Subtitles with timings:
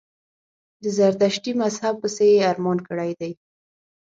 [0.81, 3.31] د زردشتي مذهب پسي یې ارمان کړی دی.